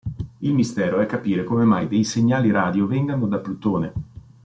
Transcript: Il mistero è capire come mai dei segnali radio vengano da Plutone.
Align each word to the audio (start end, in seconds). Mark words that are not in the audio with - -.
Il 0.39 0.55
mistero 0.55 0.99
è 0.99 1.05
capire 1.05 1.43
come 1.43 1.63
mai 1.63 1.87
dei 1.87 2.03
segnali 2.03 2.49
radio 2.49 2.87
vengano 2.87 3.27
da 3.27 3.37
Plutone. 3.37 3.93